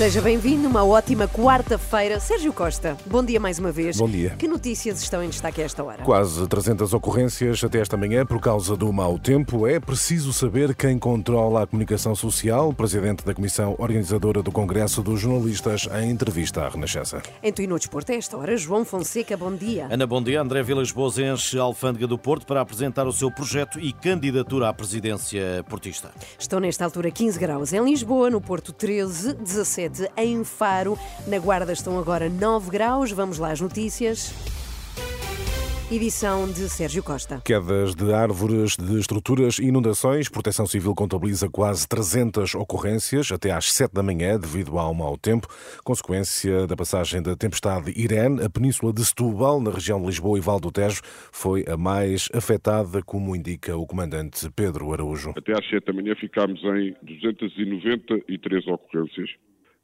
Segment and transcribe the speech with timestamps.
[0.00, 2.18] Seja bem-vindo, uma ótima quarta-feira.
[2.18, 3.98] Sérgio Costa, bom dia mais uma vez.
[3.98, 4.30] Bom dia.
[4.30, 6.02] Que notícias estão em destaque a esta hora?
[6.04, 9.66] Quase 300 ocorrências até esta manhã por causa do mau tempo.
[9.66, 12.72] É preciso saber quem controla a comunicação social.
[12.72, 17.20] Presidente da Comissão Organizadora do Congresso dos Jornalistas, em entrevista à Renascença.
[17.42, 19.86] Em Tuí no Desporto, a esta hora, João Fonseca, bom dia.
[19.90, 20.40] Ana, bom dia.
[20.40, 24.70] André Vilas Boas enche a Alfândega do Porto para apresentar o seu projeto e candidatura
[24.70, 26.10] à presidência portista.
[26.38, 30.98] Estão nesta altura 15 graus em Lisboa, no Porto 13, 17 em Faro.
[31.26, 33.10] Na Guarda estão agora 9 graus.
[33.12, 34.32] Vamos lá às notícias.
[35.92, 37.42] Edição de Sérgio Costa.
[37.44, 40.28] Quedas de árvores, de estruturas e inundações.
[40.28, 45.48] Proteção Civil contabiliza quase 300 ocorrências até às 7 da manhã devido ao mau tempo.
[45.82, 50.40] Consequência da passagem da tempestade Irene, a península de Setúbal, na região de Lisboa e
[50.40, 55.34] Val do Tejo, foi a mais afetada, como indica o comandante Pedro Araújo.
[55.36, 59.30] Até às 7 da manhã ficámos em 293 ocorrências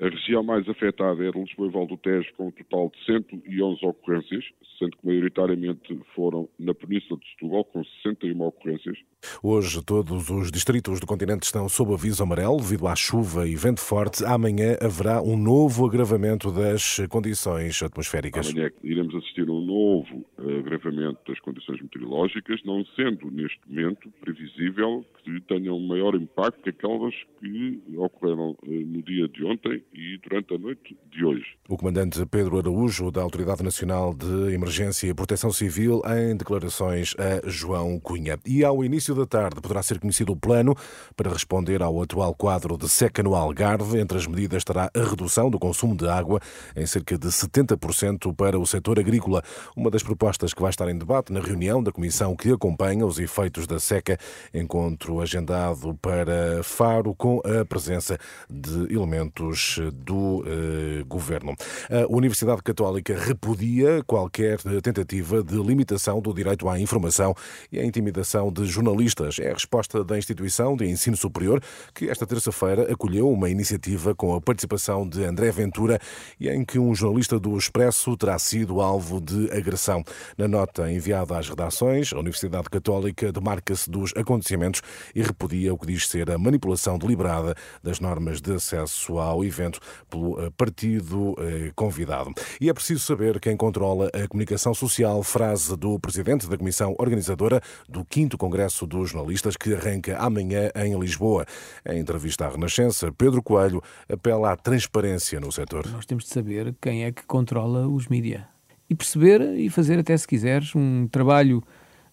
[0.00, 3.86] a região mais afetada era Lisboa e Val do Tejo, com um total de 111
[3.86, 4.44] ocorrências,
[4.78, 8.98] sendo que maioritariamente foram na Península de Setúbal, com 61 ocorrências.
[9.42, 13.80] Hoje, todos os distritos do continente estão sob aviso amarelo devido à chuva e vento
[13.80, 14.24] forte.
[14.24, 18.50] Amanhã haverá um novo agravamento das condições atmosféricas.
[18.50, 20.24] Amanhã iremos assistir a um novo
[20.58, 26.70] agravamento das condições meteorológicas, não sendo neste momento previsível que tenham um maior impacto que
[26.70, 31.46] aquelas que ocorreram eh, no dia de ontem e durante a noite de hoje.
[31.68, 37.48] O comandante Pedro Araújo, da Autoridade Nacional de Emergência e Proteção Civil, em declarações a
[37.48, 38.38] João Cunha.
[38.46, 40.74] E ao início da tarde poderá ser conhecido o plano
[41.16, 43.98] para responder ao atual quadro de seca no Algarve.
[43.98, 46.40] Entre as medidas estará a redução do consumo de água
[46.76, 49.42] em cerca de 70% para o setor agrícola.
[49.76, 53.18] Uma das propostas que vai estar em debate na reunião da comissão que acompanha os
[53.18, 54.18] efeitos da seca,
[54.52, 58.18] encontro agendado para Faro com a presença
[58.50, 61.54] de elementos do eh, governo.
[61.90, 67.34] A Universidade Católica repudia qualquer tentativa de limitação do direito à informação
[67.70, 69.38] e à intimidação de jornalistas.
[69.38, 71.62] É a resposta da instituição de ensino superior
[71.94, 75.98] que esta terça-feira acolheu uma iniciativa com a participação de André Ventura
[76.40, 80.04] e em que um jornalista do Expresso terá sido alvo de agressão.
[80.36, 84.82] Na nota enviada às redações, a Universidade Católica demarca-se dos acontecimentos
[85.14, 89.80] e repudia o que diz ser a manipulação deliberada das normas de acesso ao evento
[90.08, 92.32] pelo eh, partido eh, convidado.
[92.60, 97.60] E é preciso saber quem controla a comunicação social, frase do presidente da comissão organizadora
[97.88, 101.46] do 5 Congresso dos Jornalistas, que arranca amanhã em Lisboa.
[101.86, 105.86] Em entrevista à Renascença, Pedro Coelho apela à transparência no setor.
[105.88, 108.51] Nós temos de saber quem é que controla os mídias
[108.92, 111.62] e perceber e fazer, até se quiseres, um trabalho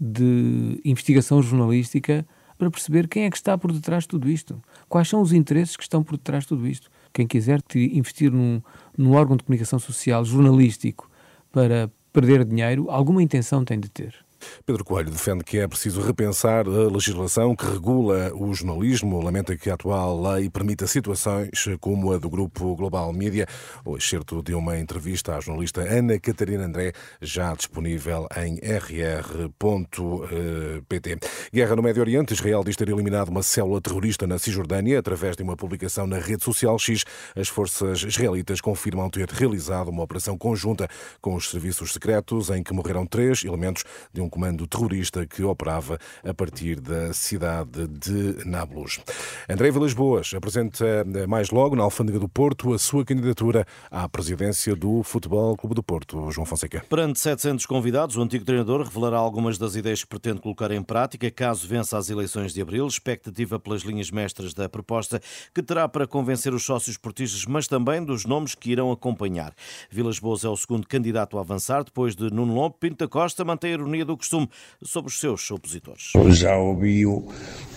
[0.00, 2.24] de investigação jornalística
[2.56, 4.62] para perceber quem é que está por detrás de tudo isto.
[4.88, 6.90] Quais são os interesses que estão por detrás de tudo isto.
[7.12, 8.62] Quem quiser investir num,
[8.96, 11.10] num órgão de comunicação social jornalístico
[11.50, 14.14] para perder dinheiro, alguma intenção tem de ter.
[14.64, 19.22] Pedro Coelho defende que é preciso repensar a legislação que regula o jornalismo.
[19.22, 23.46] Lamenta que a atual lei permita situações como a do Grupo Global Media.
[23.84, 29.50] O excerto de uma entrevista à jornalista Ana Catarina André, já disponível em rr.pt.
[31.52, 32.34] Guerra no Médio Oriente.
[32.34, 36.44] Israel diz ter eliminado uma célula terrorista na Cisjordânia através de uma publicação na rede
[36.44, 37.04] social X.
[37.36, 40.88] As forças israelitas confirmam ter realizado uma operação conjunta
[41.20, 45.98] com os serviços secretos em que morreram três elementos de um comando terrorista que operava
[46.24, 49.00] a partir da cidade de Nablus.
[49.48, 54.08] André Vilas Boas apresenta eh, mais logo na Alfândega do Porto a sua candidatura à
[54.08, 56.30] presidência do Futebol Clube do Porto.
[56.30, 56.84] João Fonseca.
[56.88, 61.30] Perante 700 convidados, o antigo treinador revelará algumas das ideias que pretende colocar em prática
[61.30, 65.20] caso vença as eleições de abril, expectativa pelas linhas mestras da proposta
[65.54, 69.52] que terá para convencer os sócios portistas, mas também dos nomes que irão acompanhar.
[69.90, 72.76] Vilas Boas é o segundo candidato a avançar, depois de Nuno Lobo.
[72.78, 74.48] Pinto da Costa mantém a ironia do costume
[74.82, 76.12] sobre os seus opositores.
[76.28, 77.28] Já ouvi o,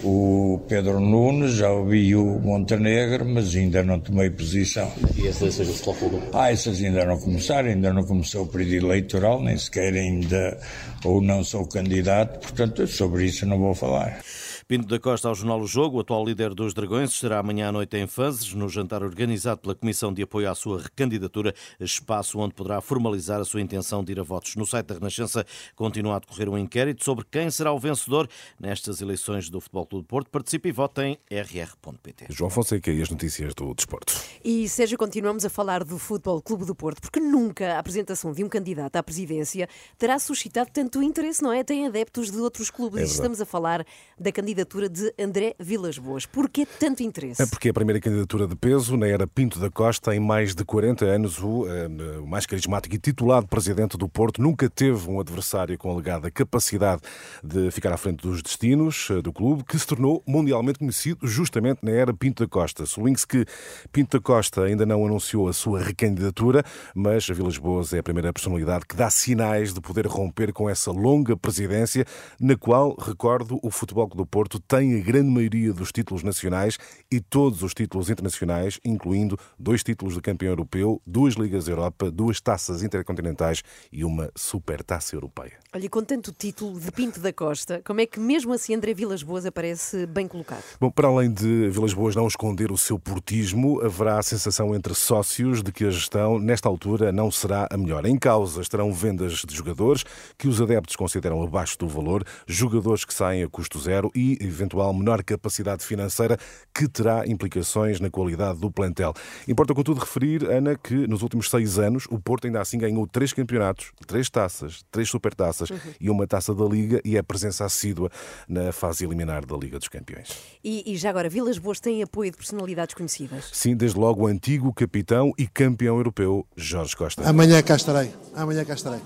[0.03, 4.91] o Pedro Nunes, já ouvi o Montenegro, mas ainda não tomei posição.
[5.15, 8.87] E as eleições do Futebol Ah, essas ainda não começaram, ainda não começou o período
[8.87, 10.59] eleitoral, nem sequer ainda,
[11.03, 14.21] ou não sou candidato, portanto sobre isso não vou falar.
[14.67, 17.71] Pinto da Costa ao Jornal O Jogo, o atual líder dos Dragões, estará amanhã à
[17.71, 22.53] noite em Fazes, no jantar organizado pela Comissão de Apoio à sua recandidatura, espaço onde
[22.53, 24.55] poderá formalizar a sua intenção de ir a votos.
[24.55, 25.45] No site da Renascença
[25.75, 30.03] continua a decorrer um inquérito sobre quem será o vencedor nestas eleições do Futebol Clube
[30.03, 30.29] de Porto.
[30.29, 32.27] Participe e vote em rr.pt.
[32.29, 34.13] João Fonseca e as notícias do desporto.
[34.45, 38.41] E Sérgio, continuamos a falar do Futebol Clube do Porto, porque nunca a apresentação de
[38.43, 39.67] um candidato à presidência
[39.97, 41.65] terá suscitado tanto interesse, não é?
[41.65, 43.01] Tem adeptos de outros clubes.
[43.01, 43.85] É e estamos a falar
[44.17, 44.52] da candidatura
[44.89, 46.25] de André Vilas Boas.
[46.25, 47.41] Porquê tanto interesse?
[47.41, 50.15] É porque é a primeira candidatura de peso na era Pinto da Costa.
[50.15, 54.41] Em mais de 40 anos, o, eh, o mais carismático e titulado presidente do Porto
[54.41, 57.01] nunca teve um adversário com alegada capacidade
[57.43, 61.79] de ficar à frente dos destinos eh, do clube, que se tornou mundialmente conhecido justamente
[61.81, 62.85] na era Pinto da Costa.
[62.85, 63.45] Sublinhe-se que
[63.91, 66.63] Pinto da Costa ainda não anunciou a sua recandidatura,
[66.93, 70.91] mas Vilas Boas é a primeira personalidade que dá sinais de poder romper com essa
[70.91, 72.05] longa presidência,
[72.39, 76.77] na qual, recordo, o Futebol do Porto tem a grande maioria dos títulos nacionais
[77.11, 82.39] e todos os títulos internacionais, incluindo dois títulos de campeão europeu, duas Ligas Europa, duas
[82.39, 85.53] taças intercontinentais e uma supertaça europeia.
[85.73, 89.23] Olha, com tanto título de Pinto da Costa, como é que mesmo assim André Vilas
[89.23, 90.63] Boas aparece bem colocado?
[90.79, 94.93] Bom, para além de Vilas Boas não esconder o seu portismo, haverá a sensação entre
[94.93, 98.05] sócios de que a gestão, nesta altura, não será a melhor.
[98.05, 100.03] Em causa estarão vendas de jogadores
[100.37, 104.93] que os adeptos consideram abaixo do valor, jogadores que saem a custo zero e eventual
[104.93, 106.37] menor capacidade financeira
[106.73, 109.13] que terá implicações na qualidade do plantel.
[109.47, 113.33] Importa, contudo, referir, Ana, que nos últimos seis anos o Porto ainda assim ganhou três
[113.33, 115.77] campeonatos, três taças, três supertaças uhum.
[115.99, 118.09] e uma taça da Liga e é presença assídua
[118.47, 120.29] na fase eliminar da Liga dos Campeões.
[120.63, 123.49] E, e já agora, Vilas Boas tem apoio de personalidades conhecidas?
[123.51, 127.27] Sim, desde logo o antigo capitão e campeão europeu Jorge Costa.
[127.27, 128.11] Amanhã cá estarei.
[128.35, 128.99] Amanhã cá estarei.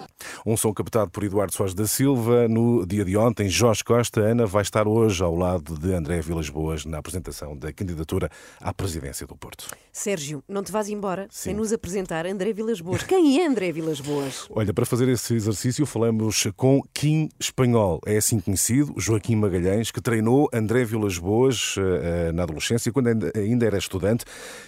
[0.46, 3.50] Um som captado por Eduardo Soares da Silva no dia de ontem.
[3.50, 7.72] Jorge Costa, Ana, vai estar hoje ao lado de André Vilas Boas na apresentação da
[7.72, 8.30] candidatura
[8.62, 9.68] à presidência do Porto.
[9.92, 11.50] Sérgio, não te vás embora Sim.
[11.50, 13.04] sem nos apresentar André Vilas Boas.
[13.04, 14.48] Quem é André Vilas Boas?
[14.52, 18.00] Olha, para fazer esse exercício falamos com Kim Espanhol.
[18.06, 23.66] É assim conhecido, Joaquim Magalhães, que treinou André Vilas Boas uh, na adolescência, quando ainda
[23.66, 24.26] era estudante,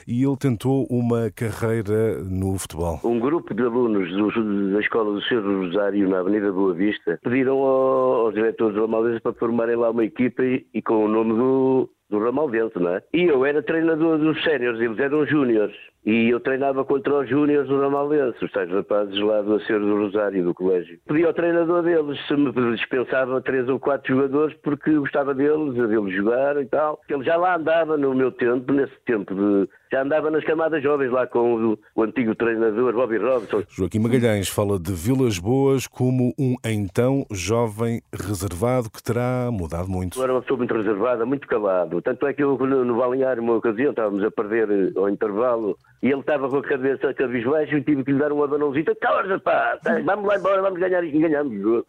[0.07, 3.00] e ele tentou uma carreira no futebol.
[3.04, 7.57] Um grupo de alunos do, da Escola do Senhor Rosário, na Avenida Boa Vista, pediram
[7.57, 11.89] ao, aos diretores do Amaldense para formarem lá uma equipa e, e com o nome
[12.09, 13.01] do, Ramaldense, não é?
[13.13, 15.75] E eu era treinador dos séniores, eles eram júniores.
[16.06, 19.97] E eu treinava contra os júniores do Ramaldense, os tais rapazes lá do Acervo do
[19.97, 20.97] Rosário, do colégio.
[21.06, 25.88] Pedi ao treinador deles se me dispensava três ou quatro jogadores porque gostava deles, a
[25.88, 27.00] deles jogar e tal.
[27.09, 31.11] Ele já lá andava no meu tempo, nesse tempo de já andava nas camadas jovens
[31.11, 33.63] lá com o, o antigo treinador Bobby Robson.
[33.69, 40.19] Joaquim Magalhães fala de Vilas Boas como um então jovem reservado que terá mudado muito.
[40.19, 41.99] Eu era uma pessoa muito reservada, muito calado.
[42.01, 45.78] Tanto é que eu no, no balneário, uma ocasião, estávamos a perder eh, ao intervalo
[46.01, 48.96] e ele estava com a cabeça cabisbaixo e tive que lhe dar um abanãozinho.
[49.01, 51.86] Cala, pá, vamos lá embora, vamos ganhar e ganhamos.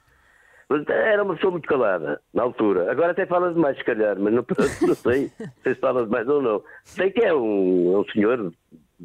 [0.88, 2.90] Era uma pessoa muito calada, na altura.
[2.90, 4.44] Agora até fala demais, se calhar, mas não,
[4.86, 5.30] não sei
[5.62, 6.62] se fala demais ou não.
[6.84, 8.52] Sei que é um, é um senhor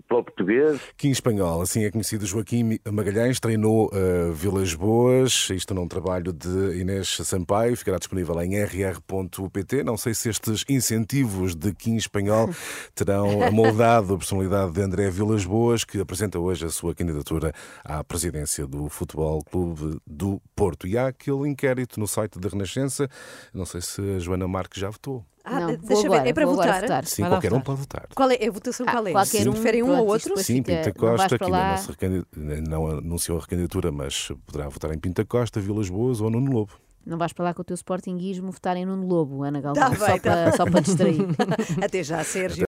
[0.08, 0.80] para o português.
[0.98, 6.80] Kim Espanhol, assim é conhecido Joaquim Magalhães, treinou uh, Vilas Boas, isto num trabalho de
[6.80, 9.84] Inês Sampaio, ficará disponível em rr.pt.
[9.84, 12.50] Não sei se estes incentivos de Kim Espanhol
[12.94, 17.54] terão amoldado a personalidade de André Vilas Boas, que apresenta hoje a sua candidatura
[17.84, 20.88] à presidência do Futebol Clube do Porto.
[20.88, 23.10] E há aquele inquérito no site da Renascença,
[23.54, 25.26] não sei se a Joana Marques já votou.
[25.46, 26.82] Ah, não, deixa agora, ver, é para votar?
[26.82, 27.06] votar?
[27.06, 28.08] Sim, qualquer um pode votar.
[28.16, 28.86] Qual é a votação?
[28.86, 29.10] Qual é?
[29.12, 30.36] Ah, qualquer um, preferem um ou outro?
[30.40, 35.24] Sim, Pinta Costa, que ainda não, não anunciou a recandidatura, mas poderá votar em Pinta
[35.24, 36.74] Costa, Vilas Boas ou Nuno Lobo.
[37.06, 39.90] Não vais para lá com o teu sportinguismo votar em Nuno Lobo, Ana Galvão, tá
[39.90, 40.20] bem, só, tá.
[40.20, 41.28] para, só para distrair.
[41.84, 42.64] Até já, Sérgio.